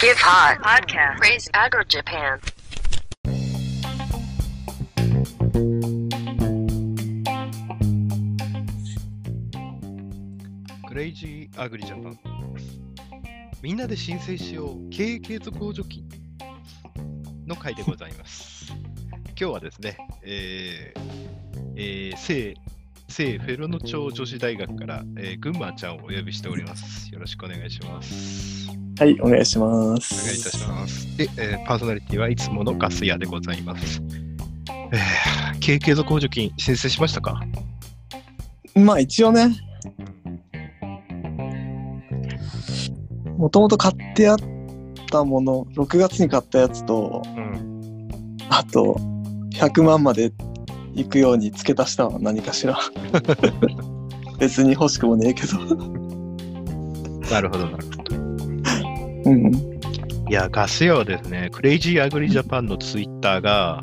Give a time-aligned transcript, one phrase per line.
[0.00, 2.38] Give Hot Podcast Praise Agro Japan
[10.86, 12.18] クレイジーアグリジャパン。
[13.60, 16.08] みんなで申請しよう経営継続補助金
[17.48, 18.72] の回でございます。
[19.30, 21.00] 今日はですね、えー
[21.74, 22.54] えー、聖
[23.08, 27.12] 聖フェロノ町女子大学から、えー、群馬ちゃんをお呼びしております。
[27.12, 28.67] よろしくお願いします。
[28.98, 30.14] はい、お願いします。
[30.14, 31.16] お願いいたします。
[31.16, 34.02] で、えーパーソナリティはいつものガス屋でございます。
[34.90, 37.40] えー、経営継続補助金申請しましたか？
[38.74, 39.50] まあ一応ね、
[43.36, 44.36] もともと買ってあっ
[45.10, 48.08] たもの、6月に買ったやつと、うん。
[48.50, 48.96] あと
[49.52, 50.32] 100万まで
[50.94, 52.76] 行くように付け足したわ、何かしら。
[54.40, 55.58] 別に欲しくもねえけど。
[57.30, 58.17] なるほど、なるほど。
[59.30, 59.54] うん。
[60.28, 63.82] いや、ガス屋はですね、クレイジーアグリジャパンのツイッターが、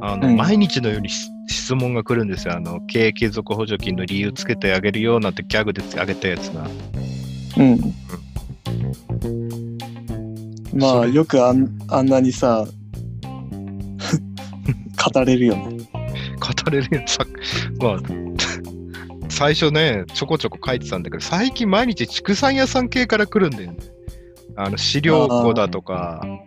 [0.00, 2.56] あの、うん毎日のようにし質問が来るんですよ。
[2.56, 6.68] あの、経営継続補助金の理由つけてあげるよなんてギャグであげたやつが。
[7.58, 7.94] うん。
[10.74, 12.66] まあそれよくあんあんなにさ、
[15.12, 15.78] 語れるよね。
[16.40, 17.24] 語れるやつさ、
[17.80, 17.98] まあ、
[19.28, 23.78] 最初ね、ちょこちょこ書いてたんだけど、最近毎日畜産屋さん系から来るんだよね。
[24.62, 26.40] あの、飼料庫だとか、うん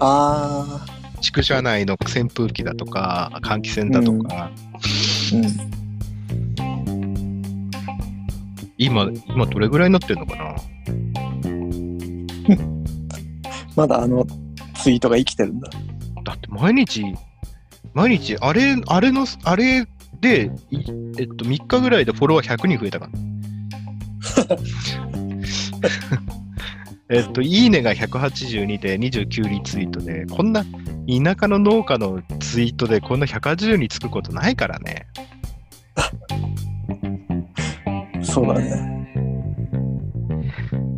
[0.00, 0.84] あ
[1.20, 5.44] 畜舎内の扇風機だとか、換気扇だとか、ー、うん。
[8.76, 10.54] 今、今どれぐらいになってんのかな？
[13.74, 14.24] まだあの
[14.76, 15.68] ツイートが生きてるんだ。
[16.22, 17.04] だって毎日、
[17.94, 19.88] 毎日、あれ、あれの、あれ
[20.20, 20.78] で、い
[21.18, 24.56] えっと、3日ぐらいでフォロワー100人増えたから。
[27.10, 30.68] えっと、いいねが182で29リツイートで、こんな田
[31.40, 35.06] 舎の農家のツイートでこんな180につくことないからね。
[38.22, 38.98] そうだね。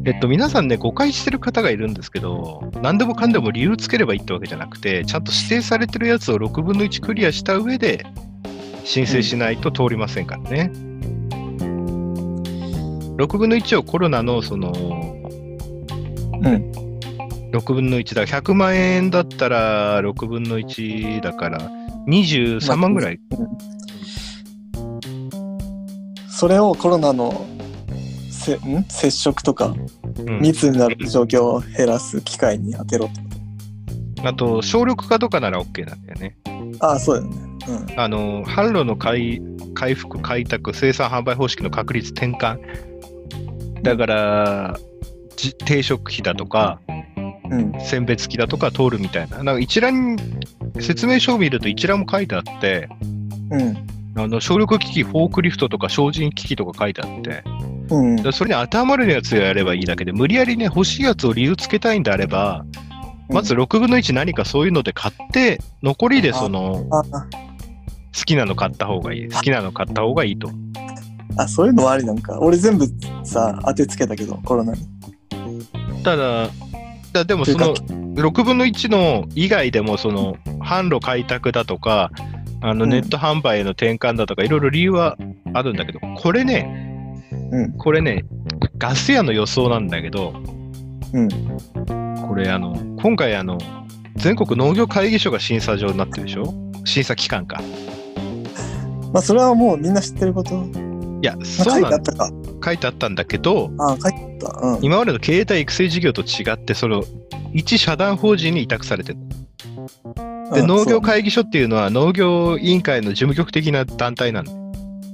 [0.05, 8.05] えっと、皆さんね、誤解してる方がいるんですけど、何でもかんでも理由つければいいってわけじゃなくて、ちゃんと指定されてるやつを6分の1クリアした上で、
[8.83, 10.73] 申請しないと通りませんからね。
[13.17, 15.10] 6分の1をコロナの、その、うん。
[16.41, 21.71] 6分の1だ、100万円だったら6分の1だから、
[22.09, 23.21] 23万ぐらい。
[26.29, 27.47] それをコロナの
[28.31, 28.85] せん？
[28.89, 29.75] 接触とか
[30.19, 30.41] うん。
[30.41, 36.37] 密になる状況を減らす機会に当てろってこあと、省力化とかなら OK なんだよね。
[36.79, 37.95] とああそうだよね。
[37.97, 39.43] あの、販路の回
[39.75, 42.59] 回復、開拓、生産販売方式の確率転換。
[43.83, 44.85] だから、じ
[45.65, 47.01] 定食費だとか、うん
[47.51, 49.43] うん選別機だとか通るみたいな。
[49.43, 50.17] なんか一覧、
[50.79, 52.89] 説明書を見ると一覧も書いてあって、
[53.51, 53.87] うん
[54.17, 57.43] あの、省力機器、フォークリフトとか精進機器とか書いてあって、
[57.91, 62.65] うんそれに当てはまるやつをやればいいだけで、無理やりね、欲しいやつを理由つけたいんであれば、
[63.29, 69.29] まず6分の1何かそういうので買って、残りでその、あ好きなの買った方がいい。
[69.29, 70.51] 好きなの買った方がいいと。
[71.37, 72.87] あそういうのもありなんか俺全部
[73.25, 74.81] さ当てつけたけどコロナに
[76.03, 76.49] ただ、
[77.13, 82.11] だでもその6分の1の以外でも、その販路開拓だとか、
[82.63, 82.91] あのうん。
[82.91, 85.17] ネット販売への転換だとか、いろいろ理由は
[85.55, 87.19] あるんだけど、これね、
[87.53, 87.73] うん。
[87.79, 88.25] これね、
[88.79, 90.35] ガス屋の予想なんだけど、
[91.13, 91.29] うん。
[92.29, 93.59] これあの、今回あの、
[94.17, 96.55] 全国農業会議所が審査場になってるでしょ？
[96.85, 97.63] 審査機関か。
[99.13, 100.67] まあそれはもうみんな知ってること、ま
[101.23, 102.31] いや、そうなんいてあったか
[102.63, 107.03] 書いてあったんだけど、あ書いてあったうん今までの経営体育成事業と違って、その、
[107.53, 109.19] 一社団法人に委託されてる。
[110.53, 114.61] で、うん農業会議所っていうのは農業委員会の事務局的な団体なんで、そう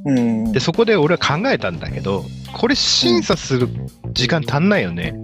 [0.06, 3.68] うんでそこで俺は考えたんだけど、これ審査する
[4.12, 5.14] 時間足んないよね。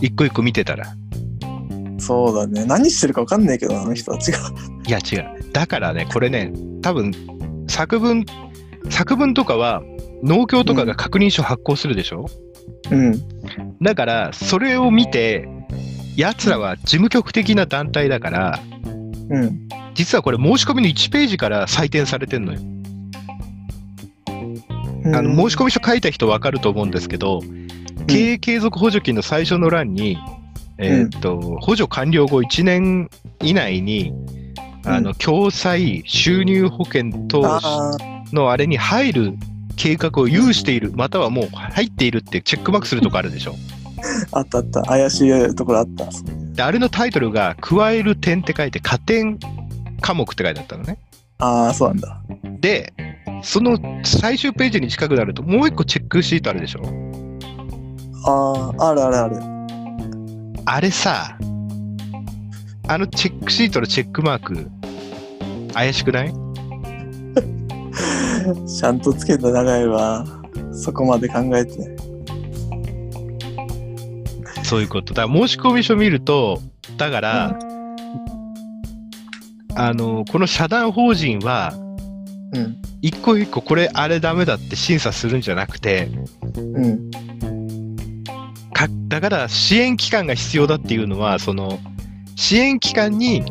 [0.00, 0.94] 一個一個見てたら。
[1.98, 4.38] そうだね何してるか分かんないけどあの人たちが
[4.86, 5.52] いや違う。
[5.52, 6.52] だからね、これね、
[6.82, 7.12] 多分
[7.68, 8.24] 作文、
[8.88, 9.82] 作文とかは
[10.22, 12.26] 農協とかが確認書発行するでしょ、
[12.90, 13.14] うん。
[13.80, 15.48] だから、それを見て、
[16.16, 18.60] 奴らは事務局的な団体だから、
[19.30, 19.68] うん。
[19.94, 22.60] 実はこれ申し込みの1ページから採点されてんのよ。
[25.12, 27.40] あの申し込み書書いた人分かると思うんですけど、
[28.06, 30.18] 経営継続補助金の最初の欄に、
[30.78, 33.10] えーっと補助完了後1年
[33.42, 34.12] 以内に、
[34.84, 37.42] あの共済、収入保険等
[38.32, 39.34] のあれに入る
[39.76, 43.54] 計画を有している、またはもう入っているってチェックマークするとこあるでしょ。
[44.32, 44.82] あったあった。
[44.82, 46.06] 怪しいところあった。
[46.52, 49.38] であれのタイトルが「加える点」って書いて加点
[50.00, 50.98] 科目って書いてあったのね。
[51.38, 52.20] ああ、そうなんだ。
[52.60, 52.92] で、
[53.42, 56.82] その最終ページに近くなるともう一個チェックシートあるでしょ。
[58.26, 59.36] ああ、あるあるある。
[60.66, 61.38] あれさ、
[62.88, 64.70] あのチェックシートのチェックマーク、
[65.72, 66.34] 怪しくない？
[68.66, 70.24] ちゃんとつけた長いわ。
[70.72, 71.96] そこまで考えて。
[74.64, 75.14] そういうこと。
[75.14, 76.60] だから申込書見ると、
[76.96, 77.58] だから、
[79.74, 81.72] あの、この社団法人は、
[82.52, 82.76] うん。
[83.02, 86.08] 一個一個これあれダメだって審査するんじゃなくて、
[86.56, 87.10] うん。
[88.72, 91.78] かだから支援機関が必要だっていうのは、その、
[92.36, 93.42] 支援機関に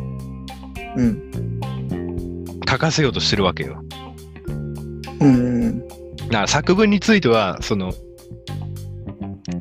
[0.95, 1.59] うん。
[2.69, 3.83] 書かせようとしてるわけよ。
[5.19, 5.87] うん。
[5.87, 7.93] だから作文については、その、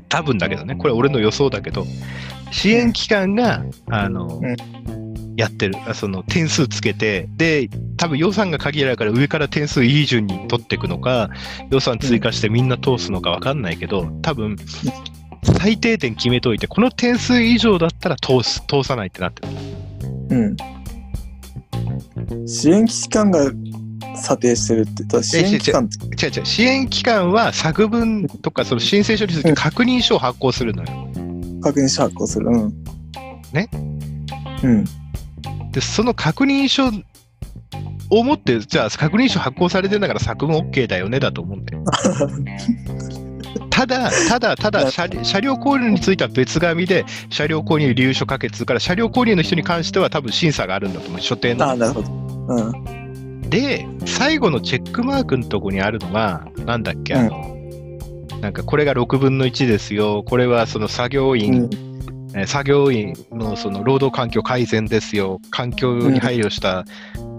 [0.09, 1.87] 多分だけどね、これ俺の予想だけど、
[2.51, 4.57] 支援機関が、あの、うん。
[5.39, 11.31] やってる、あその点数つけて、で、多分予算が限られるから上から点数いい順に取っていくのか、
[11.71, 14.57] 予算追加してみんな通すのか分かんないけど、多分、
[15.61, 19.53] 最低点決めといて、この点数以上だったら通す、通さないってなってる。
[20.31, 20.41] う
[22.45, 22.49] ん。
[22.49, 23.53] 支援機関が
[24.23, 30.89] 査定してるって支援機関って違う違う、支援機関は作文とかその申請書について確認書を発行するのよ。
[31.63, 32.47] 確認書発行する。
[32.47, 32.75] うん。
[33.53, 33.69] ね？
[34.63, 34.85] うん。
[35.73, 36.91] で、その確認書
[38.11, 41.85] を持って、じゃあ確認書発行されてんだから作文 OK だよねだと思うんだよ。
[43.71, 51.65] ただ、ただ、ただ車、車両購入については別紙で、車両購入理由書可決から、車両購入の人に関しては多分審査があるんだと思う、所定の。
[51.65, 52.11] ああ、なるほど。
[52.49, 53.08] うん。
[53.49, 57.57] で、最後のチェックマークのとこにあるのが、なんだっけ、あの、
[58.41, 61.71] なんかこれが6分の1ですよ、これはその作業員、うん。
[62.35, 66.85] えー作業員のその労働環境改善ですよ、環境に配慮した、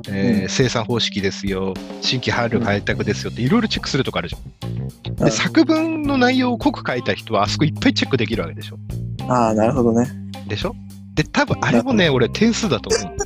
[0.08, 4.72] えーうん生産方式ですよ、新規配慮開拓ですよっていろいろチェックするとこあるじゃん。
[5.10, 8.78] うんで、作文の内容を濃く書いた人はあそこいっぱいチェックできるわけでしょ。
[9.28, 10.08] ああ、なるほどね。
[10.48, 10.76] でしょ？
[11.14, 13.18] で、多分あれもね、俺点数だと思う。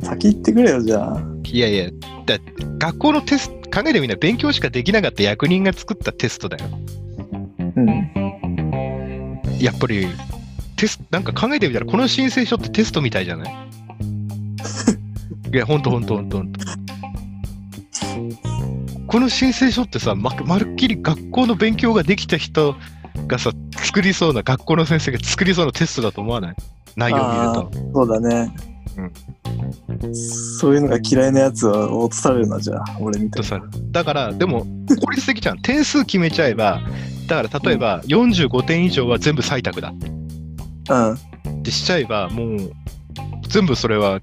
[0.06, 1.35] 先言ってくれよ、じゃあ。
[1.52, 1.90] いやいや、
[2.26, 2.38] だ
[2.78, 6.64] 学校のテスト、考えてみんな勉強しかできなかった役人が作ったテストだよ。
[7.76, 9.40] うん。
[9.60, 10.08] やっぱり、
[10.76, 13.54] テスなんか考えてみたら、この申請書ってテストみたいじゃない？
[15.52, 16.60] いや、ほんとほんとほんとほんと。
[19.06, 22.74] この申請書ってさ、ままるっきり学校の勉強ができた人
[23.28, 26.56] がさ、作りそうな、学校の先生が作りそうなテストだと思わない？
[26.96, 27.92] 内容を見ると。
[27.94, 28.52] そうだね。
[30.12, 34.66] そういうのが嫌いなやつは落とされるな、じゃあ、俺みたいとさだから、でも、
[35.00, 35.60] 効率的じゃん。
[35.60, 36.80] 点数決めちゃえば、
[37.26, 39.92] だから例えば45点以上は全部採択だ。
[40.90, 41.14] うん。
[41.14, 42.72] ってしちゃえば、もう、
[43.48, 44.20] 全部それは、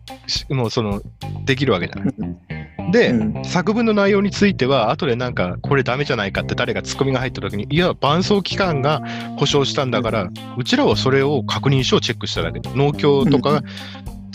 [0.49, 1.01] もうその、
[1.45, 2.91] できるわけじゃない。
[2.91, 9.01] で、うん作文の内容については、後でなんか、これダメじゃないかって誰かツッコミが入った時に、いや、伴走機関が
[9.37, 13.61] 保証したんだから、うちらはそれを確認書をチェックしただけで、農協とか、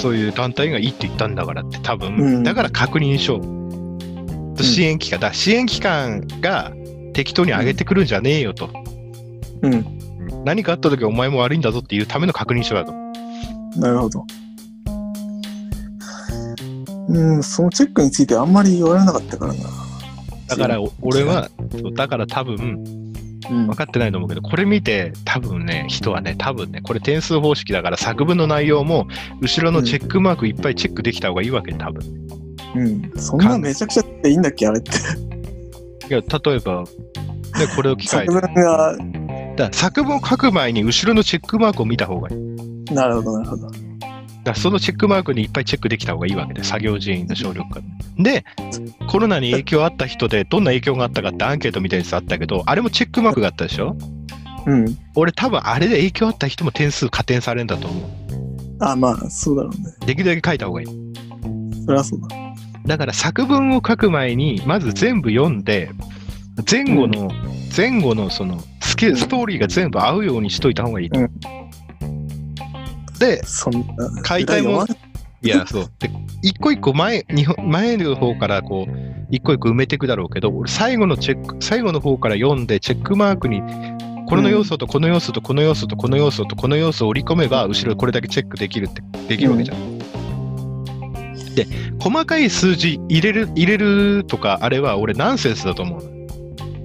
[0.01, 3.39] そういう団体がいいって言ったんだからって、多分、うんだから確認書
[4.57, 6.73] と支援機関、だから支援機関が
[7.13, 8.71] 適当に上げてくるんじゃねえよと。
[9.63, 9.85] うん。
[10.45, 12.93] 何かあった時はお前も悪いんだぞっていうための確認書だと。
[13.77, 14.25] なるほど。
[17.09, 19.61] うん、そのチェックについてあんまり言われなかったからな。
[20.47, 21.51] だからお俺は、
[21.95, 22.59] だから多分、う
[22.95, 23.08] ん
[23.47, 29.07] 分かってないと思うけど、これ見て、多分ね、人はね、多分ね、これ点数方式だから作文の内容も、
[29.41, 32.03] 後ろのチェックマークいっぱいチェックできた方がいいわけ、多分。
[32.75, 33.13] うん。
[33.17, 34.91] そんなめちゃくちゃっていいんだっけ、あれって。
[34.91, 36.87] いや、例えば、ね、
[37.77, 38.41] これを機会作に。
[38.41, 38.97] 文が、
[39.57, 42.95] だ作文を書く前に後ろのチェックマークを見た方がいい。
[42.95, 43.88] なるほど、なるほど。
[44.49, 47.81] だそのチェックマークにいっぱいチェックできた方がいいわけで、作業人員の省力化。
[48.19, 48.45] で、
[49.07, 53.97] コロナに影響あった人で、どんな影響があったかってアンケートみたいなやつあったけど、あれもチェックマークがあったでしょ？
[54.67, 54.99] うん。
[55.15, 58.05] 俺多分あれで影響あった人も点数加点されるんだと思う。
[58.81, 59.95] あ、まあ、そうだろうね。
[60.07, 60.87] できるだけ書いた方がいい。
[61.87, 62.29] そりゃそうだ。
[62.87, 65.91] だから作文を書く前に、まず全部読んで、
[66.71, 67.31] 前後の、
[67.77, 71.21] 前後のそのスケ、ストーリーが全部合うようにしといた方がいいと。
[71.21, 71.31] うん
[73.19, 74.23] で、そんな。
[74.23, 74.99] 解体も読
[75.41, 75.93] いや、そう。
[76.01, 76.11] で、
[76.43, 83.63] 一個一個前、二本前の方からこう、一個一個埋めていくだろうけど、俺最後のチェック、最後の方から読んで、チェックマークに、
[84.29, 89.99] この要素とこの要素とこの要素とこの要素とこの要素を織り込めば、後ろこれだけチェックできるって、できるわけじゃん。
[91.55, 91.67] で、
[92.01, 96.19] 細かい数字入れる、入れるとか、あれは俺ナンセンスだと思うの。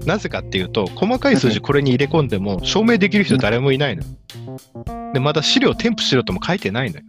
[0.06, 5.03] なぜかっていうと、細かい数字これに入れ込んでも、証明できる人誰もいないのよ。
[5.14, 7.04] で、まだ資料添付しろとも書いてないのよ。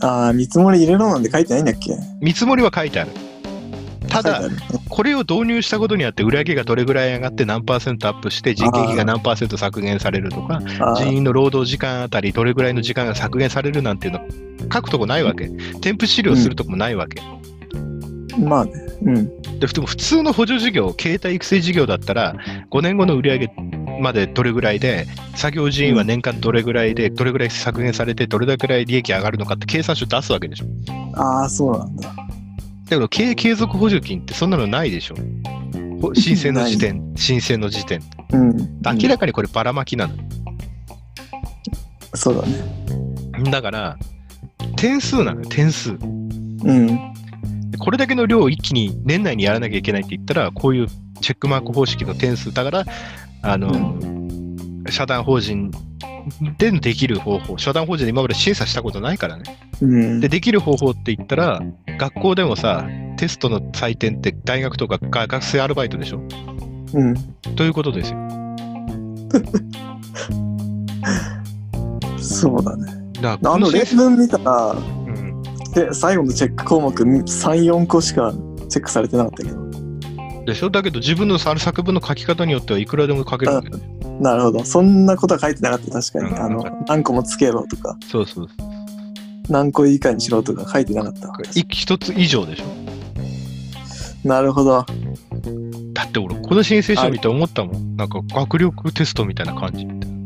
[0.00, 1.96] ああ、見積もり入れろなんて書いてないんだっけ？
[2.20, 3.10] 見積もりは書いてある。
[4.08, 4.42] ただ
[4.90, 14.20] これを導入したことによって、売上がどれぐらい上がって何パーセントアップして、人件費が何パーセント削減されるとか、あ人員の労働時間あたりどれぐらいの時間が削減されるなんていうの
[14.72, 15.48] 書くとこないわけ。
[15.80, 17.22] 添付資料するとこもないわけ。
[17.22, 18.72] あ、まあね。
[19.02, 19.58] うん。
[19.60, 22.34] で普通の補助事業、携帯育成事業だったら、
[22.70, 23.48] 5年後の売上
[24.00, 30.66] までどれぐらいで、作業人員は年間どれぐらいで、どれぐらい削減されて、どれぐらい利益上がるのかって計算書出すわけでしょ。
[31.14, 32.08] ああ、そうなんだ。
[32.08, 32.14] だ
[32.88, 35.14] けど、経営継続補助金ってそんなのないでしょ。
[36.00, 38.00] ほ 申請の時点、申請の時点。
[38.32, 38.56] うん。
[39.00, 40.14] 明らかにこればらまきなの。
[42.14, 43.50] そうだね。
[43.50, 43.96] だから、
[44.76, 45.90] 点数なのよ、点数。
[45.90, 47.12] うん。
[47.78, 50.88] これだけの量を一気に年内にやらなきゃいけないって言ったら、こういう
[51.20, 52.84] チェックマーク方式の点数だから、
[53.42, 53.98] あの、
[54.90, 55.70] 社団法人
[56.58, 59.44] でできる方法、社団法人で今まで審査したことないからね。
[59.80, 60.20] うん。
[60.20, 61.60] で、できる方法って言ったら、
[61.98, 66.20] 学校でもさ、テストの採点って大学とかが学生アルバイトでしょ
[66.94, 67.14] うん。
[67.56, 68.18] ということですよ。
[72.18, 73.02] そうだね。
[73.20, 75.42] だあの例文見たら、うん、
[75.74, 78.32] で最後のチェック項目3、4個しか
[78.68, 79.61] チェックされてなかったけど。
[80.44, 80.70] でしょ？
[80.70, 83.84] だけど自分のさ作文の書き方によってはいくらでも書けるわけだよ。
[84.20, 84.64] なるほど。
[84.64, 86.30] そんなことは書いてなかった、確かに。
[86.30, 88.48] うんあの、何個もつけろとか、そうそう。
[89.48, 91.28] 何個以下にしろとか書いてなかった。
[91.58, 92.64] い一つ以上でしょ
[94.28, 94.84] なるほど。
[95.94, 97.96] だって俺、この申請書見て思ったもん。
[97.96, 100.16] なんか学力テストみたいな感じみたいな。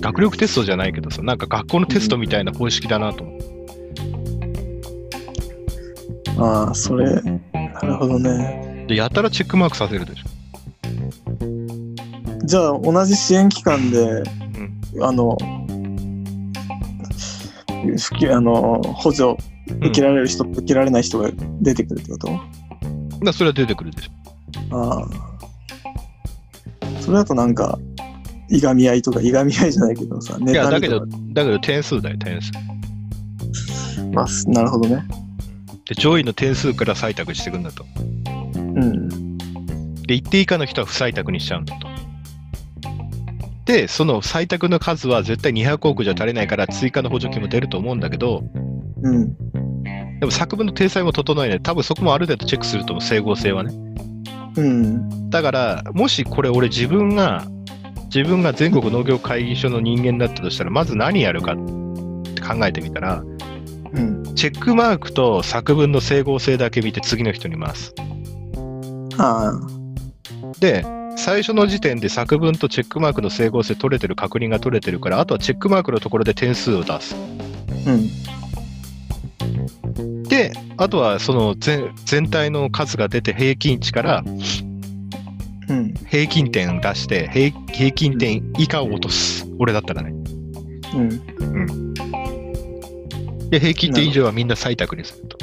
[0.00, 3.29] 学力テストじゃないけどさ、なんか学校のテストみたいな方式だなと思って。
[6.38, 8.86] ああ、それ、なるほどね。
[8.88, 10.26] で、やたらチェックマークさせるでしょ。
[12.44, 15.04] じゃあ、同じ支援機関で、うん。
[15.04, 15.36] あの、
[18.30, 19.36] あの補助
[19.78, 22.40] 受けられる人と受けられない人が出てくるってこと、だか
[23.22, 24.76] らそれは出てくるでしょ。
[24.76, 25.08] ああ。
[27.00, 27.78] それだとなんか、
[28.48, 32.50] いがみ合いとか、いがみ合いじゃないけどさ、ネいや、だけどだけど点数だよ、点数。
[34.12, 35.02] まあ、すなるほどね。
[35.90, 37.84] で、上位の点数から採択していくんだと。
[38.54, 39.36] うん。
[40.06, 41.88] で、一定以下の人は不採択にしちゃうんだと。
[43.64, 48.44] で、その採択の数は絶対200億じゃ足りないから追加の補助金も出ると思うんだけど、
[49.02, 49.36] うん。
[50.20, 51.60] でも作文の体裁も整えない。
[51.60, 53.74] 多分そこもある程度チェックすると思う、整合性はね。
[54.56, 55.30] うん。
[55.30, 57.44] だから、もしこれ俺自分が、
[58.14, 61.56] 自分が全国農業会議所の人間だったとしたら、まず何やるかっ
[62.34, 63.24] て考えてみたら、
[63.92, 64.34] うん。
[64.34, 67.94] チェックマークと作文の整合性だけ見て次の人に回す。
[69.18, 69.60] ああ。
[70.60, 70.84] で、
[71.16, 77.16] 最初の時点で作文とチェックマークの整合性取れてる確認が取れてるから、あとはチェックマークのところで点数を出す。
[77.86, 78.08] うん。
[80.24, 84.24] で、あとはその全全体の数が出て平均値から
[85.68, 85.94] うん。
[86.08, 89.46] 平均点を出して平平均点以下を落とす。
[89.58, 90.12] 俺だったらね。
[90.94, 91.79] うん。
[93.50, 95.38] で、平均点以上はみんな採択にすると。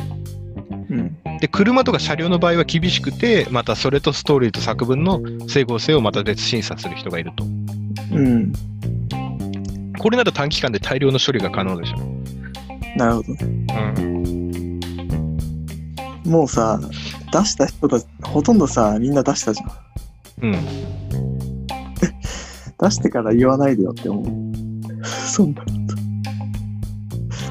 [0.89, 1.17] うん。
[1.39, 7.43] で、車とか車両の場合は厳しくて、またそれとストーリーと作文の整合性をまた別審査する人がいると。
[7.43, 8.53] うん。
[9.99, 11.97] これなら短期間で大量の処理が可能でしょ。
[12.97, 13.39] なるほどね。
[13.97, 14.79] うん。
[16.25, 16.79] もうさ、
[17.31, 19.71] 出した人たち、ほとんどさ、みんな出したじゃん。
[20.43, 20.53] うん。
[22.79, 24.25] 出してから言わないでよって思う。
[25.05, 25.63] そんな。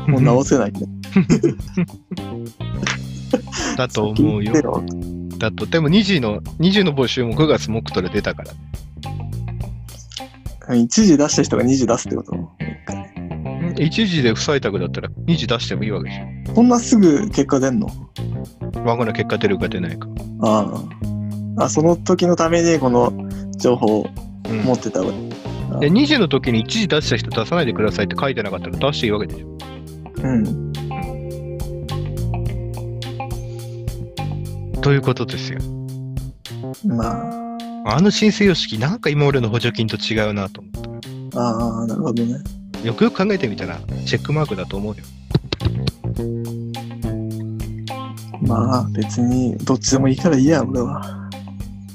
[0.10, 0.80] もう直せないね。
[3.76, 4.52] だと思うよ
[5.38, 8.44] だと、でも2時の、2時の募集も9月木とで出たか
[10.68, 10.75] ら。
[10.75, 12.32] 一時出した人が二時出すってこと
[13.76, 16.16] ？1時で不採択だったら2時出してもいいわけじ
[16.52, 17.88] こんなすぐ結果出んの？
[18.75, 18.84] ゃん。
[18.84, 20.08] わかんない結果出るか出ないか。
[20.40, 20.82] あ
[21.58, 21.64] あ。
[21.64, 23.12] あ、その時のためにこの
[23.58, 24.06] 情報を
[24.48, 25.36] うん持ってたわけ。
[25.80, 29.58] で2時の時に1時出した人出さないでくださいって書いてなかったら出していいわけでしょ。
[30.23, 30.73] うん。
[34.80, 35.58] ということですよ。
[36.85, 37.06] ま
[37.85, 41.40] あ、あの申請様式、なんか今までの補助金と違うなと思った。
[41.40, 42.38] ああ、なるほどね。
[42.85, 45.02] よくよく考えてみたら、チェックマークだと思うよ。
[48.42, 51.00] まあ、別にどっちでもいいからいいや、俺は。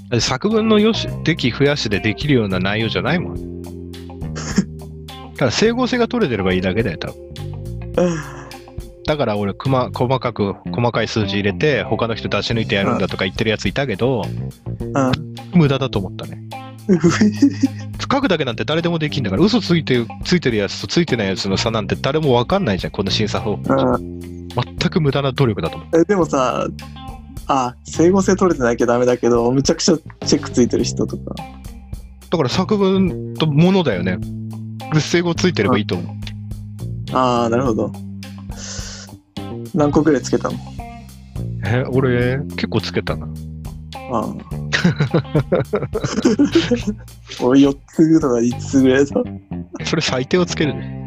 [0.10, 3.62] だって作文のよし、出来増やしでできるような内容じゃないもん。
[5.38, 7.31] ただ整合性が取れてればいいだけだよ、多分。
[9.08, 14.24] だから俺くま、細かく、細かい数字入れて、他の人出し抜いてやるんだとか言ってるやついたけど、
[14.80, 15.60] うん。
[15.60, 16.42] 無駄だと思ったね。
[18.00, 23.64] 書くだけなんて誰でもできんだから、嘘ついてついてるやつとついてないやつの差なんて誰もわかんないじゃん、この審査方法。
[23.68, 26.02] うん全く無駄な努力だと思う。
[26.02, 26.68] えでもさ、
[27.48, 31.36] あ、整合性取れてなきゃダメだけど、めちゃくちゃチェックついてる人とか。
[32.30, 34.18] だから作文とものだよね。
[35.00, 36.21] 整合ついてればいいと思う。
[37.14, 37.92] ああ、なるほど。
[39.74, 40.58] 何個ぐらいつけたの？
[41.66, 43.28] え、俺、結構つけたな。
[44.12, 44.36] ああ。
[47.42, 49.24] 俺4つとか5つぐらいだ。
[49.86, 51.00] それ最低をつけるね。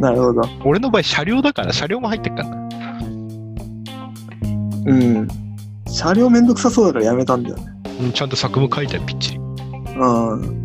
[0.00, 0.42] なるほど。
[0.64, 2.68] 俺の場合、車両だから、車両も入ってっからな。
[4.86, 5.28] うん。
[5.86, 7.66] 車両めんどくさそうだからやめたんだよね。
[8.00, 9.38] うんちゃんと作文書いてある、ぴっちり。
[9.38, 9.40] う
[10.36, 10.61] ん。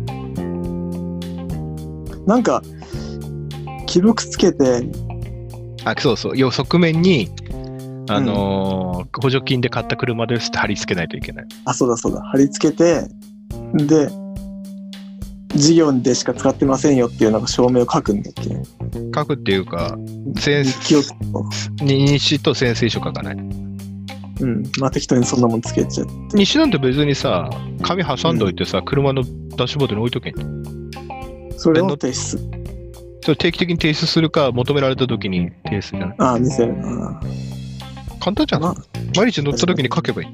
[2.28, 2.62] なんか、
[3.86, 4.82] 記録つけて、
[5.84, 6.36] あ、そうそう。
[6.36, 7.30] 要側面に、
[8.10, 11.46] あのー補助金で買った車ですって貼り付けないといけない。
[11.64, 13.08] あ、そうだそうだ、貼り付けて、
[13.74, 14.10] で、
[15.54, 18.42] 事業でしか使ってませんよっていうなんか証明を書くんだっけ？
[19.14, 19.96] 書くっていうか、
[20.36, 21.02] 先日記を、
[21.80, 23.36] 日誌と潜水書書かない。
[23.36, 24.62] うん。
[24.78, 26.36] まあ適当にそんなもんつけちゃって。
[26.36, 27.48] 日誌なんて別にさ、
[27.82, 29.22] 紙挟んどいてさ、車の
[29.56, 30.34] ダッシュボードに置いとけん。
[31.58, 32.38] それを提出。
[33.22, 36.14] それ定期的に提出するか、求められた時に提出じゃない？
[36.18, 36.74] ああ、見せる。
[36.80, 37.20] あ
[38.20, 38.62] 簡単じゃん。
[38.62, 38.74] ま
[39.16, 40.28] 毎日乗った時に書けばいい。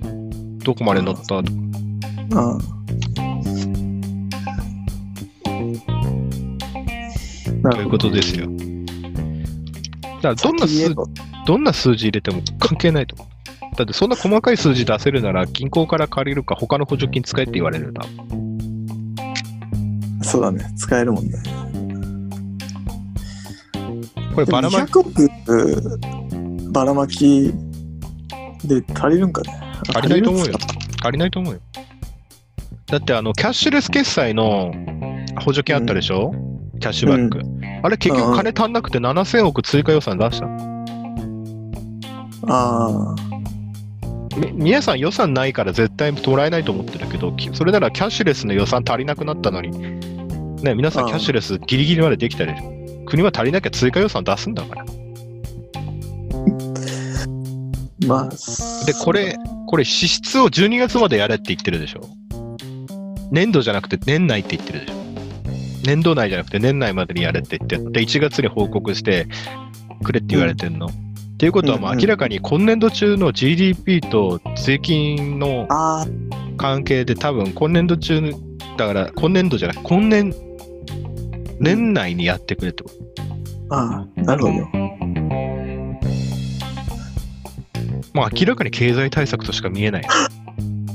[0.58, 1.22] どこまで乗った？
[1.22, 1.48] とか。
[2.34, 2.58] あ、
[7.64, 8.46] あということですよ。
[10.20, 10.94] だどんな数
[11.46, 13.28] どんな数字入れても関係ないと思う。
[13.76, 18.02] だってそんな細かい数字出せるなら銀行から借りるか他の補助金使えって言われるな。
[20.34, 20.66] そうだね。
[20.76, 21.38] 使えるもんね。
[24.34, 25.30] こればらまき200億
[26.72, 27.52] ばらまき
[28.64, 29.62] で足りるんかね？
[29.94, 30.54] 足りないと思うよ
[31.00, 31.60] 足りないと思うよ。
[32.86, 34.72] だってあの、キャッシュレス決済の
[35.40, 36.32] 補助金あったでしょ、
[36.80, 37.40] キャッシュバック。
[37.85, 40.85] あれ結局金足んなくて7000億追加予算出したの。
[42.48, 43.14] あ
[44.37, 49.93] み皆さん予算ないから絶対もらえないと思ってるけど、きそれならキャッシュレスの予算足りなくなったのに、
[50.64, 53.05] ね、皆さんキャッシュレスギリギリまでできたでしょ。
[53.07, 54.83] 国は足りなきゃ追加予算出すんだから。
[54.83, 54.87] あ、
[58.09, 58.87] まあ。
[58.87, 59.37] で、これ、
[59.68, 62.00] これ支出を12月までやれって言ってるでしょ。
[63.31, 64.94] 年度じゃなくて年内って言ってるでしょ。
[65.85, 69.27] 年度内じゃなくて年内までにやれって言ってで、1月に報告して
[70.03, 70.87] くれって言われてんの。
[70.87, 70.90] っ
[71.37, 76.07] ていうことは、明らかに今年度中の GDP と税金のあ
[76.57, 78.33] 関係で多分今年度中に、
[78.77, 80.33] だから今年度じゃなくて今年、
[81.58, 83.76] 年内にやってくれってこと。
[83.76, 84.54] あ、ああ、なるほど。
[88.14, 90.04] もう明らかに経済対策としか見えない。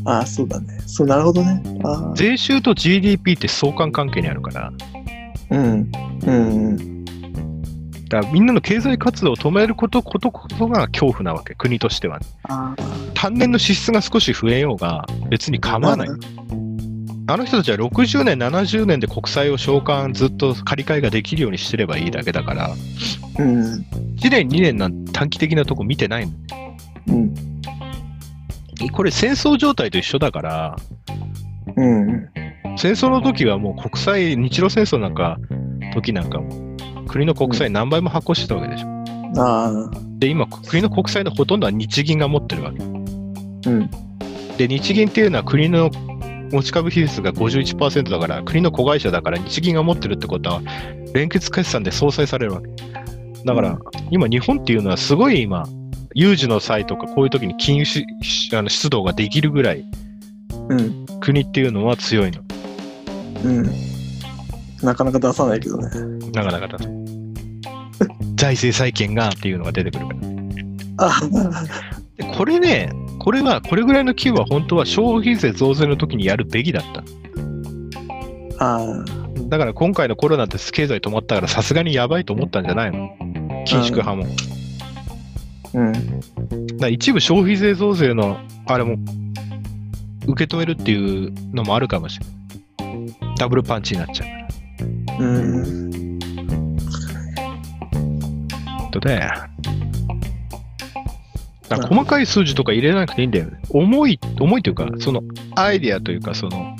[0.06, 0.80] ああ、そうだね。
[0.86, 1.62] そう、なるほどね。
[1.84, 4.72] ああ、税収と GDP って相関関係にあるから、
[5.52, 5.92] うん。
[6.26, 7.06] うんうん。
[8.10, 12.76] だからみんなの経済活動を止めることことこそが恐怖なわけ、国としては、あ
[13.14, 16.10] 単年の支出が少し増えようが別に構わない。
[17.30, 22.70] あの人たちは60年、70年で国債を償還、ずっと借り換えができるようにしてればいいだけだから、あ、
[23.38, 23.86] うん。
[24.16, 26.34] 1年、2年なんて短期的なとこ見てないの。
[27.10, 27.34] うん。
[28.92, 30.76] これ戦争状態と一緒だから、
[31.76, 32.30] うん。
[32.78, 35.38] 戦争の時はもう国債、日露戦争なんか、
[35.94, 36.50] 時なんかも、
[37.08, 38.88] 国の国債何倍も発行してたわけでしょ。
[39.38, 42.84] ああ、で、今、国の国債のほとんどは日銀が持ってるわけ。
[42.84, 43.90] うん。
[44.58, 45.92] で、日銀っていうのは国の
[46.52, 50.62] 持ち株比率が51%だから、国の子会社だから日銀が持ってるってことは、
[51.14, 52.70] 連結決算で相殺されるわけ。
[53.46, 53.80] だから、うん
[54.12, 55.68] 今、日本っていうのはすごい今、
[56.16, 59.86] 有事の際とか、こういう時に金融ししあの出動ができるぐらい、
[60.70, 61.06] うん。
[61.20, 62.42] 国っていうのは強いの。
[63.44, 63.70] うん。
[64.82, 65.90] なかなか出さないけどね。
[66.34, 66.86] なかなかだと。
[68.36, 71.08] 財政再建がっていうのが出てくるから。
[71.08, 71.22] あ
[72.18, 77.04] でこれね、これは、これぐらいの規模は本当は消費税増税の時にやるべきだった。
[78.66, 79.04] ああ、
[79.50, 83.10] だから今回のコロナって経済止まったからさすがにやばいと思ったんじゃないの？
[83.66, 84.26] 緊縮派も。
[85.74, 85.94] うん。
[86.80, 88.96] ら一部消費税増税のあれも
[90.28, 92.36] 受け止めるっていうのもあるかもしれない。
[93.38, 95.26] ダブルパンチになっちゃうから。
[95.26, 96.20] うん。
[98.92, 99.22] とで、
[101.70, 103.62] だから細かい数字とか入れなくていいんだよね。
[103.70, 105.22] 重い、重いというか、その
[105.56, 106.76] アイデアというか、その、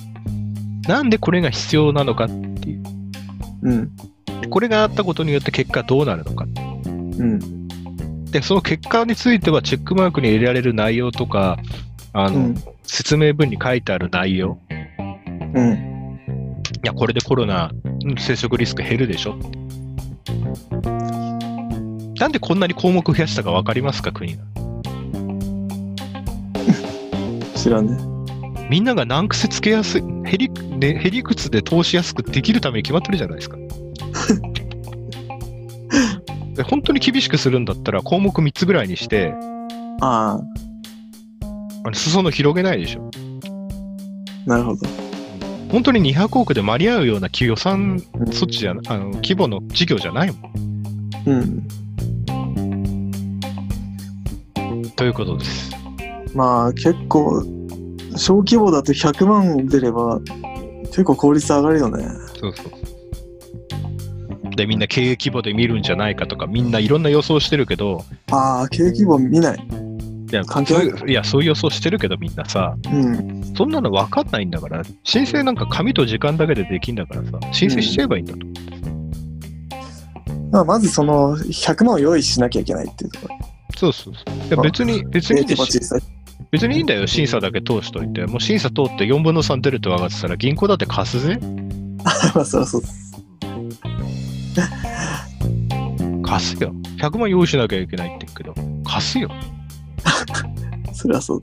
[0.88, 2.34] なんでこれが必要なのかって
[2.70, 2.84] いう。
[3.62, 3.92] うん。
[4.50, 6.48] これがあったことによって結果どうなるのか。
[6.88, 7.68] うん。
[8.32, 11.60] で、その結果についてはチェックマークに入れられる内容とか、
[12.14, 12.56] あの、うん。
[12.84, 14.58] 説明文に書いてある内容。
[15.54, 16.20] うん。
[16.84, 17.72] いや、これでコロナ
[18.06, 19.38] うん接触リスク減るでしょ。
[22.20, 24.44] なんでこんなに項目増やしたか分かりますか、国が。
[27.60, 27.98] 知らね
[28.70, 33.58] みんなが難癖つけやすい、へり、ね、へりくつで通しやすくできるために決まってるじゃないですか。
[36.54, 39.34] で本当に厳しくするんだったら項目3つぐらいにして、
[40.02, 40.40] あ
[41.84, 43.10] あの裾野広げないでしょ。
[44.46, 44.88] あ、なるほど。
[45.72, 50.36] 本当に200億で間に合うような予算措置じゃあの規模の事業じゃないも
[51.26, 51.40] うん。
[54.82, 54.90] ん。
[54.96, 55.69] ということです。
[56.40, 57.44] まあ結構、
[58.16, 60.22] 小規模だと100万出れば、
[60.86, 62.08] 結構効率上がるよね。
[62.40, 64.56] そうそう。
[64.56, 69.58] で、みんな経営規模で見るんじゃないかとか、みんないろんな予想してるけど、ああ、経営規模見ない。
[70.32, 73.44] いや、関係ないそういや、そういう予想してるけど、みんなさ、うん。
[73.58, 78.40] そんなの分かんないんだから、申請なんか紙と時間だけでできんだからさ、申請しちゃえばいいんだと。
[80.54, 83.36] まあ、まずその100万を用意しなきゃいけないっていうところ。
[83.78, 84.48] そうそうそう。
[84.48, 86.19] いや別に、別にいいんだよ規模小さい。
[86.52, 88.26] 別にいいんだよ、審査だけ通しといて。
[88.26, 91.40] もう審査通って4分の3出ると分かってたら、銀行だって貸すぜ。
[92.34, 92.82] まあ、そりゃそう。
[96.24, 96.74] 貸すよ。
[96.98, 99.30] 100万用意しなきゃいけないって言うけど、貸すよ。
[100.94, 101.40] そりゃそう。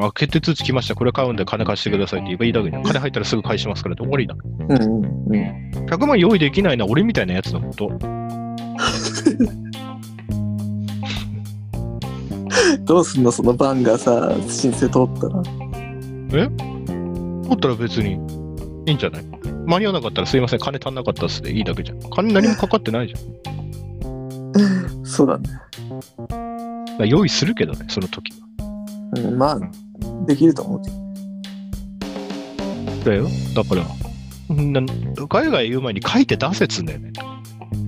[0.00, 2.82] あ決定通知来ました、これ買うんで金貸してくださいって言えばいいだけじゃん。
[2.82, 4.34] 金入ったらすぐ返しますからって終わりだ。
[4.34, 5.86] うんうんうん。
[5.86, 7.90] 100万用意できないのは俺みたいなやつのこと。
[12.80, 15.42] どうすんのその番がさ、申請通ったら。
[15.42, 15.50] 通
[17.54, 18.12] ったら別に
[18.86, 19.24] いいんじゃない？
[19.66, 22.00] 間に合わなかったらすいません、金足んなかったっすでいいだけじゃん。
[22.10, 23.20] 金何もかかってないじゃん。
[25.04, 25.48] そうだね。
[26.98, 28.38] だ用意するけどね、その時は。
[29.16, 29.60] うん、まあ、
[30.26, 30.90] できると思うけ
[33.04, 33.10] ど。
[33.10, 33.28] だよ。
[33.54, 33.82] だから、
[34.54, 34.80] な
[35.28, 37.12] 海外言う前に書いて出せっつうんだよね。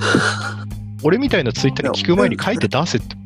[1.03, 3.17] 俺みたいなツイッターに聞く前に書いて出せって。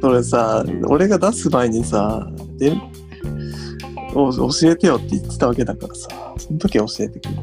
[0.00, 2.72] それさ、俺が出す前にさ、で
[4.14, 6.08] お教えてよって言ってたわけだからさ、
[6.38, 7.30] その時は教えてくれ。
[7.30, 7.36] い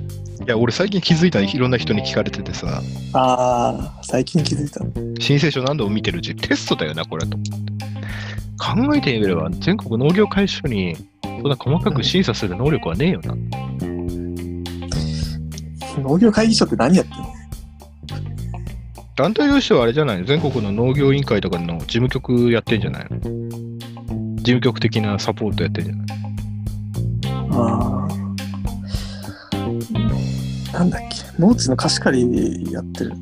[0.48, 2.82] や、俺最近気づいたいろんな人に聞かれててさ、
[3.14, 4.92] ああ、最近気づいたの。
[5.20, 7.52] 申請書何度も見てるうちテストだよな、これと思って。
[8.58, 13.36] 考えてみれば、全国農業会所にそんな細かく審査する能力はねえよな。
[15.98, 17.26] 農業会議所って何やってんの？
[19.16, 20.26] 団体としてはあれじゃないの？
[20.26, 23.18] 全国の農業委員会とかの事務局やってんじゃないの？
[24.36, 26.08] 事務局的なサポートやってんじゃない
[27.52, 28.08] あ
[30.74, 30.78] あ。
[30.78, 33.12] なんだっけ、農地の貸し借りやってる。
[33.12, 33.20] イメ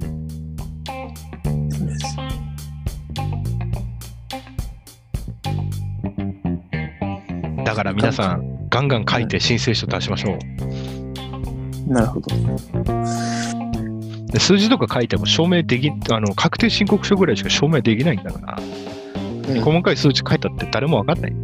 [1.94, 2.06] ージ。
[7.64, 10.38] だから皆さん、ガンガン書いて申請書出しましょう。
[11.94, 12.36] なるほど。
[14.34, 18.94] で数字とか書いても証明できあの確定申告書ぐらいしか証明できないんだから、うん
[19.62, 21.32] 細かい数値書いたって誰もわかんない。
[21.32, 21.40] うん。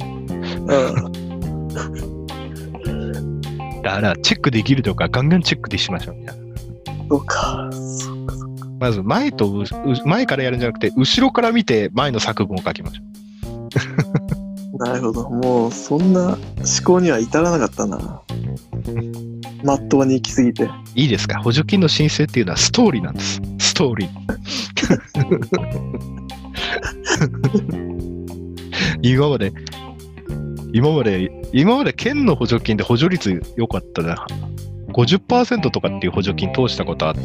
[3.81, 6.43] だからチェックできるとかガンガンチェックでしましょうみたいな。
[7.09, 7.69] そうか。
[8.79, 9.65] まず前とうう
[10.05, 13.09] 前からやるんじゃなくて後ろから見て前の作文を書きましょう。
[14.79, 15.29] なるほど。
[15.29, 16.37] もう、そんな思
[16.85, 18.21] 考には至らなかったな。
[19.63, 20.69] まっとうに行き過ぎて。
[20.95, 21.39] いいですか？
[21.41, 23.41] 補助金の申請っていうのはストーリーなんです。
[23.59, 24.09] ストーリー。
[29.01, 29.51] 今まで、
[30.73, 34.25] 今まで、今まで県の補助金で補助率良かったな。
[34.93, 37.21] 50%とかっていう補助金通したことあって、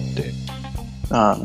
[1.11, 1.37] あ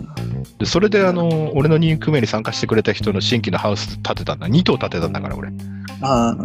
[0.57, 4.47] でそれであの、俺の任組合に参加してくれた人の新規のハウス建てたんだ。
[4.47, 5.49] 2棟建てたんだから、俺。
[6.01, 6.07] あ。
[6.07, 6.35] ああ。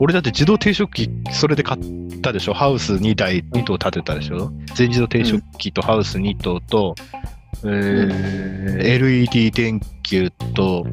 [0.00, 2.54] 俺だって自動定食機、それで買ったでしょ？
[2.54, 4.52] ハウス2台、2棟建てたでしょ？
[4.74, 6.94] 全自動定食機とハウス2棟と、
[7.64, 10.84] えー LED 電球と、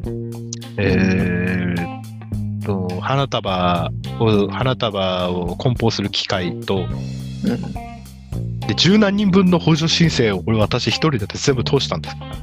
[0.78, 6.88] えーと、花束を、花束を梱包する機械と、うん。
[8.66, 12.36] で、十何人分の補助申請を俺私一人で全部通したんですから。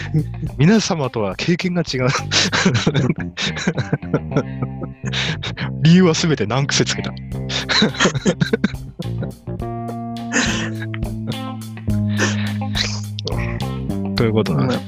[0.58, 2.08] 皆様とは経験が違う。
[5.82, 7.12] 理由はすべて難癖つけた。
[14.16, 14.80] ということなんです。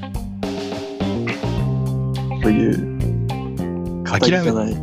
[2.43, 2.95] という。
[4.05, 4.77] 諦めない。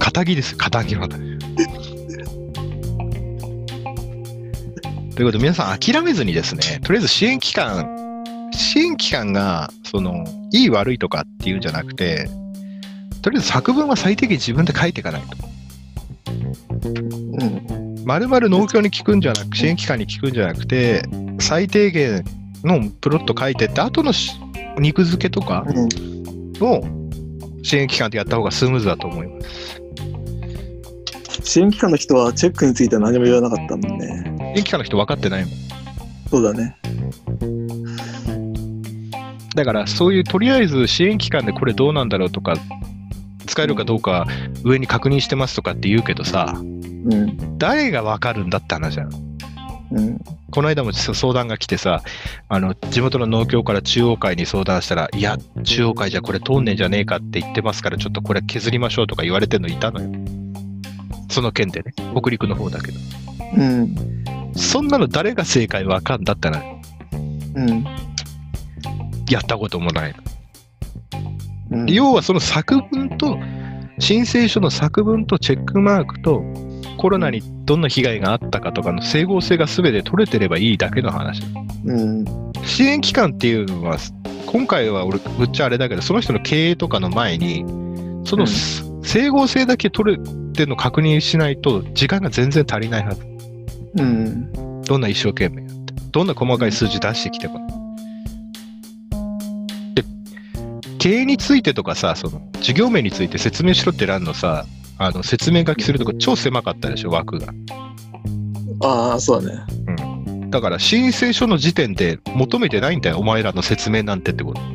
[0.00, 1.08] 仇ですよ、仇は。
[1.08, 1.20] とい
[5.24, 8.01] うことで、皆さん諦めずにですね、とりあえず支援機関、
[8.62, 12.28] 支援機関が、その、いい悪いとかっていうんじゃなくて、
[13.20, 15.36] とりあえず作文は最低限自分で書いていかないと。
[16.88, 18.04] うん。
[18.04, 21.02] まるまる農協に聞くんじゃなく、支援機関に聞くんじゃなくて、
[21.40, 22.24] 最低限
[22.64, 24.32] のプロット書いてって、後のし
[24.78, 25.88] 肉付けとかうん。
[26.64, 26.82] を
[27.62, 29.82] 支援機関でやった方がスムーズだと思います。
[31.44, 34.52] 支援機関の人はチェックについては何も言わなかったもんね。
[34.54, 35.52] 支援機関の人分かってないもん。
[36.30, 36.76] そうだね。
[39.54, 42.54] だからそういうとりあえず支援機関でこれどうなんだろうとか、
[43.46, 44.26] 使えるかどうか
[44.64, 47.58] 上に確認してますとかって言うけどさ、うん。
[47.58, 49.10] 誰が分かるんだって話じゃん。
[49.92, 50.18] うん。
[50.50, 52.02] この間も相談が来てさ、
[52.48, 60.10] あの地元の農協から中央会に相談したら、いや、中央会じゃこれ通んねえんじゃねえかって言ってますから、ちょっとこれ削りましょうとか言われてるのいたのよ。
[61.30, 62.98] その件でね、北陸の方だけど。
[63.56, 63.94] うん。
[64.54, 66.62] そんなの誰が正解わかんだったら、
[67.54, 67.84] うん。
[69.32, 70.14] やったこともない
[71.70, 71.78] の。
[71.78, 71.86] うん。
[71.86, 73.38] 要はその作文と、
[73.98, 76.42] 申請書の作文とチェックマークと、
[76.98, 81.42] コロナにどんな被害があったかとかの整合性が全て取れてればいいだけの話。
[81.84, 82.24] うん。
[82.64, 83.98] 支援機関っていうのは、
[84.46, 87.64] 今回は俺、ぶっちゃあれだけど、その人の経営とかの前に、
[88.24, 93.26] その、うん整合性だけ取れてるの確認しないと、時間が全然足りないはず。
[93.98, 94.82] うん。
[94.82, 95.94] どんな一生懸命やって。
[96.12, 97.81] どんな細かい数字出してきても。
[101.02, 104.66] 経営についてとかさ、その、事業名について説明しろって欄のさ、
[104.98, 107.52] あの、説明書きするとこ超狭かったでしょ、枠が。
[108.84, 109.64] ああ、そうだね。
[110.50, 114.60] だから、申請書の時点で求めてないんだよ、お前らの説明なんてってこと。
[114.60, 114.68] な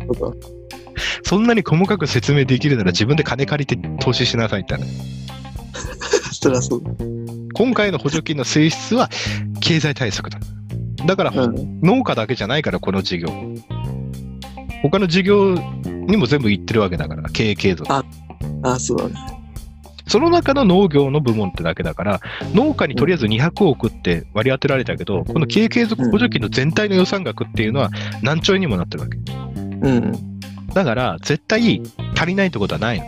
[0.00, 0.34] るほど。
[1.22, 4.88] そんなに細かく説明できるなら自分で金借りて投資しなさいって話
[6.40, 6.82] そりゃそう
[7.54, 9.08] 今回の補助金の性質は
[9.60, 10.40] 経済対策だ。
[11.06, 11.42] だから、だ。
[11.42, 11.80] うん。
[11.80, 13.28] 農家だけじゃないから、この事業。
[14.82, 17.92] 他の事業にも全部言ってるわけだから、経営継続。
[17.92, 18.04] あ
[18.62, 19.14] あ、そうだね。
[20.08, 22.20] その中の農業の部門ってだけだから、
[22.54, 27.90] 農家にとりあえず200億って割り当てられたけど、この経営継続補助金の全体の予算額っていうのは
[28.22, 29.16] 何兆円にもなってるわけ。
[29.16, 30.38] うん。
[30.72, 31.82] だから、絶対
[32.16, 33.06] 足りないってことはないの。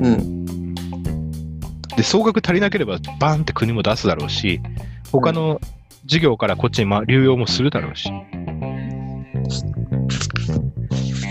[0.00, 0.74] うん。
[1.96, 4.60] で、総額足りなければバーンって国も出すだろうし、
[5.12, 5.60] 他の
[6.06, 8.10] 事業からこっちにま流用もするだろうし。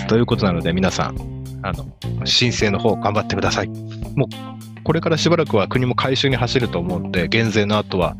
[0.07, 1.85] ということなので、皆さん、あの、
[2.25, 3.67] 申請の方頑張ってください。
[4.15, 8.15] もう、これからしばらくは国も回収に走ると思うので、減税の後は、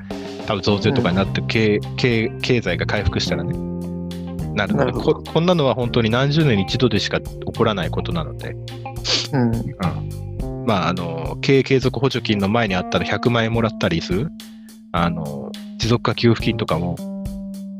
[0.47, 3.53] 多分増税とかになって、経経経済が回復したらね、
[4.53, 8.55] なるなるほどこ、こんなのは本当に何十年に一度でしか起こらないことなので、
[9.33, 9.51] うん。
[10.65, 14.31] まあ、あの、経営継続補助金の前にあったら100万円もらったりする、
[14.91, 15.42] あの、
[15.83, 16.95] 持続化給付金とかも、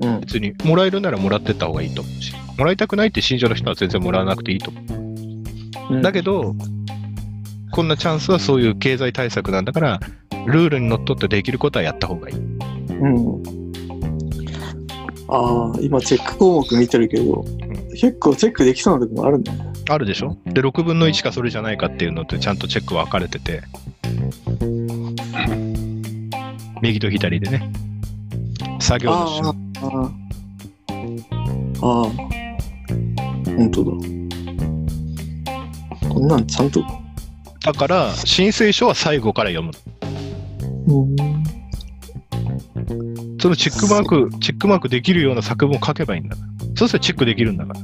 [0.02, 0.20] うん。
[0.20, 6.02] 別にもらえるならもらってった方がいいと思うし、もらいたくないって信者の人は全然もらわなくていいと思う。
[6.02, 6.54] だけど、
[7.72, 10.02] こんなチャンスはそういう経済対策なんだから、
[10.46, 12.36] ルールにのっとってできることはやった方がいい。
[12.36, 13.42] うん。
[15.30, 17.46] ああ、今チェック項目見てるけど、
[17.92, 19.58] 結構チェックできそうなとこもあるね。
[19.90, 20.38] あるでしょ？
[20.46, 23.64] で、6分の1かそれじゃないかっていうのってちゃんとチェック分かれてて、
[26.82, 27.72] 右と左でね、
[28.80, 30.12] 作業の瞬ああ。
[31.82, 32.34] ああ。
[33.46, 33.92] 本当だ。
[36.10, 36.84] こんなんちゃんと。
[37.64, 39.72] だから、申請書は最後から読む。
[40.88, 41.16] うん。
[43.40, 46.48] そのチェックマーク、チェックマークできるような作文を書けばいいんだから。
[46.76, 47.80] そうすればチェックできるんだから。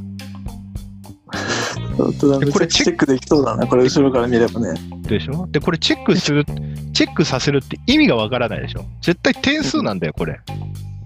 [1.99, 3.67] これチェックできそうだな。
[3.67, 4.73] これ後ろから見ればね。
[5.03, 5.47] でしょ？
[5.47, 6.45] で、これチェックする、
[6.93, 8.85] チェックさせるって意味がわからないでしょ？
[9.01, 10.39] 絶対点数なんだよ、これ。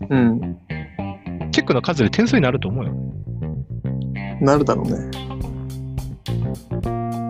[0.10, 0.58] うん。
[1.51, 2.93] チェックの数で点数になると思うよ。
[4.41, 4.97] なるだろうね。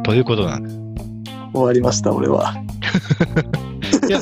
[0.04, 0.70] ということなんだ。
[1.54, 2.56] 終わりました、俺は。
[4.10, 4.22] いや、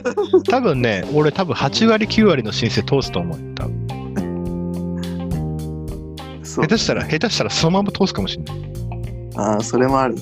[0.50, 3.46] 多分ね、俺多分8割、9割の申請通すと思うよ。
[3.56, 3.68] 多
[6.44, 6.68] 下。
[6.68, 8.71] 手したら、下手したらそのまま通すかもしれない。
[9.36, 10.22] ああ、それもあるね。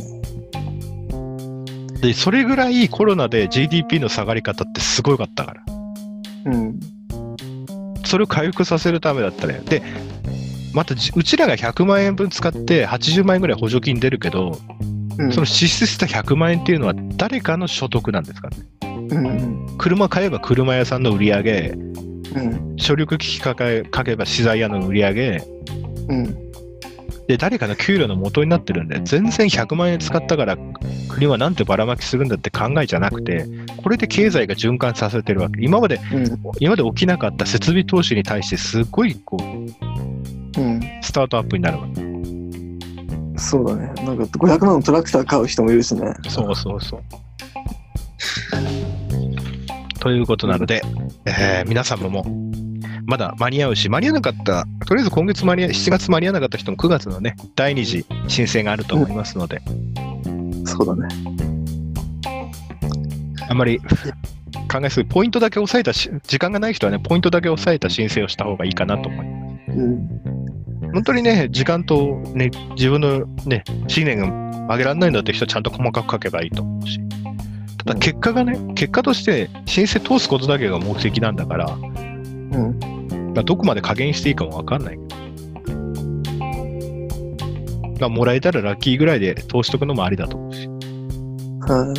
[2.01, 5.63] で、それぐらいコロナで GDP の下がり方ってすごかったから。
[6.45, 6.79] うん。
[8.05, 9.83] それを回復させるためだったらよで、
[10.73, 14.57] またじうちらが100万円分使って80万円ぐらい補助金出るけど、
[15.17, 15.33] うん。
[15.33, 18.63] その支出した100万円っていうのは誰かの所得なんですからね。
[19.11, 19.77] うん。
[19.77, 22.75] 車買えば車屋さんの売り上げ、うん。
[22.77, 25.43] 処力機器かけば資材屋の売り上げ、
[26.07, 26.48] うん。
[27.29, 30.57] で、誰かの給料の元になってるんで、全然100万円使ったから
[31.09, 33.45] 国はなんてばらまきするんだって考えじゃなくて、
[33.77, 35.61] これで経済が循環させてるわけ。
[35.61, 36.25] 今まで、うん。
[36.59, 39.43] 今まで起きなかった設備投資に対してすごいこう、
[40.59, 40.79] うん。
[41.03, 42.01] スタートアップになるわけ。
[43.39, 43.93] そうだね。
[44.03, 46.11] なんか500万のトラクター買う人もいるしね。
[46.27, 47.01] そうそうそう。
[49.99, 50.81] ということなので、
[51.25, 52.48] えー皆さんも
[53.09, 59.63] まだ間に合うし、間に合わなかった、とりあえず今月間に合い、7月間に合わなかった人も9月のね、第2次申請があると思いますので、
[60.63, 61.07] そうだね。
[63.49, 63.79] あんまり
[64.71, 69.71] 考えすぎ、ポイントだけ抑えたし、時間がない人はね、ポイントだけ抑えた申請をした方がいいかなと思います。
[69.71, 70.91] うん。
[70.93, 76.99] 本当にね、時間とね、自分のね、資源が上げられないんだって人はちゃんと細かく書けばいいと思うし。
[77.79, 82.98] ただ結果がね、結果として申請通すことだけが目的なんだから、うん。
[83.35, 85.19] らどこまで加減していいかもわかんないけど。
[87.99, 90.67] まあ、もらえたらラッキーぐらいで通しとくのもありだと思うし。
[91.61, 91.93] は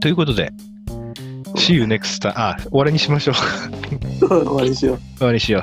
[0.00, 0.52] ということで、
[1.56, 2.32] See you next time.
[2.36, 3.34] あ、終わりにしましょう。
[3.34, 4.18] い。
[4.18, 4.98] 終わりにしよう。
[5.18, 5.62] 終わりにしよ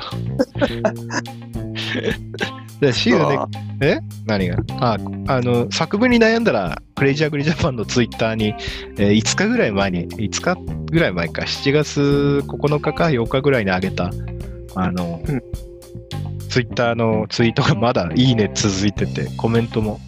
[2.80, 3.48] で See you next あ
[3.82, 4.00] え？
[4.26, 4.56] 何が？
[4.80, 8.54] ああの作文に悩んだら、クレイジーアグリジャパンのツイッターに、
[8.98, 10.54] えー5日ぐらい前に、5日
[10.92, 14.10] ぐらい前か、7月9日か8日ぐらいに上げた、
[14.74, 15.42] あの、うん
[16.50, 19.98] ツイッターのツイートがまだいいね続いてて、コメントも、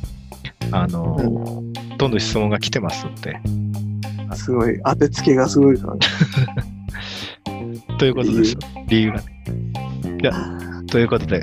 [0.70, 1.62] あの、
[1.96, 3.40] どんどん質問が来てますので、
[4.34, 4.78] すごい。
[4.84, 6.00] 当てつけがすごいからね。
[7.96, 8.54] ということです。
[8.88, 9.24] 理由がね。
[10.20, 11.42] じゃあということで、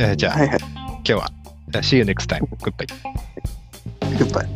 [0.00, 0.58] えーじゃあ、はいはい。
[0.58, 1.28] 今日は、
[1.82, 2.44] See you next time.
[2.56, 3.53] Goodbye.
[4.18, 4.48] Goodbye.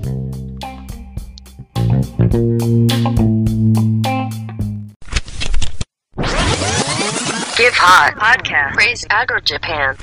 [7.57, 8.75] Give Hot Podcast.
[8.75, 9.97] Praise Agro Japan.